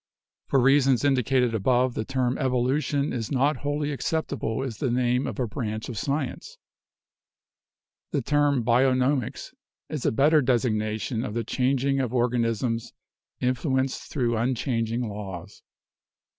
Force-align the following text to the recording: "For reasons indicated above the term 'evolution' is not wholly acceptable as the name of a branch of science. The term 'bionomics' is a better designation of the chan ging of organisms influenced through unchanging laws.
"For 0.47 0.59
reasons 0.59 1.03
indicated 1.03 1.53
above 1.53 1.93
the 1.93 2.03
term 2.05 2.35
'evolution' 2.39 3.13
is 3.13 3.31
not 3.31 3.57
wholly 3.57 3.91
acceptable 3.91 4.63
as 4.63 4.79
the 4.79 4.89
name 4.89 5.27
of 5.27 5.37
a 5.39 5.45
branch 5.45 5.89
of 5.89 5.97
science. 5.99 6.57
The 8.09 8.23
term 8.23 8.63
'bionomics' 8.63 9.53
is 9.89 10.03
a 10.03 10.11
better 10.11 10.41
designation 10.41 11.23
of 11.23 11.35
the 11.35 11.43
chan 11.43 11.77
ging 11.77 11.99
of 11.99 12.15
organisms 12.15 12.93
influenced 13.41 14.09
through 14.11 14.37
unchanging 14.37 15.07
laws. 15.07 15.61